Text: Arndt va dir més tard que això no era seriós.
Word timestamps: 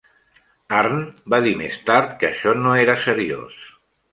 Arndt 0.77 1.19
va 1.35 1.39
dir 1.47 1.53
més 1.61 1.77
tard 1.91 2.17
que 2.25 2.31
això 2.31 2.57
no 2.63 2.75
era 2.87 2.97
seriós. 3.07 3.63